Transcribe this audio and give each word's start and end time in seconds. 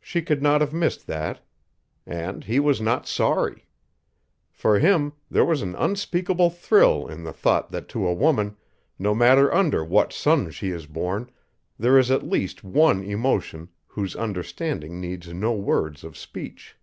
She 0.00 0.22
could 0.22 0.42
not 0.42 0.60
have 0.60 0.72
missed 0.72 1.06
that. 1.06 1.38
And 2.04 2.42
he 2.42 2.58
was 2.58 2.80
not 2.80 3.06
sorry. 3.06 3.68
For 4.50 4.80
him. 4.80 5.12
there 5.30 5.44
was 5.44 5.62
an 5.62 5.76
unspeakable 5.76 6.50
thrill 6.50 7.06
in 7.06 7.22
the 7.22 7.32
thought 7.32 7.70
that 7.70 7.88
to 7.90 8.04
a 8.08 8.12
woman, 8.12 8.56
no 8.98 9.14
matter 9.14 9.54
under 9.54 9.84
what 9.84 10.12
sun 10.12 10.50
she 10.50 10.70
is 10.70 10.86
born, 10.86 11.30
there 11.78 11.96
is 11.96 12.10
at 12.10 12.24
least 12.24 12.64
one 12.64 13.04
emotion 13.04 13.68
whose 13.86 14.16
understanding 14.16 15.00
needs 15.00 15.32
no 15.32 15.52
words 15.52 16.02
of 16.02 16.16
speech. 16.18 16.76